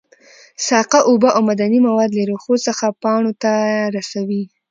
ساقه 0.67 0.99
اوبه 1.09 1.29
او 1.35 1.41
معدني 1.47 1.79
مواد 1.87 2.11
له 2.17 2.23
ریښو 2.29 2.55
څخه 2.67 2.85
پاڼو 3.01 3.31
ته 3.43 3.51
رسوي 3.95 4.43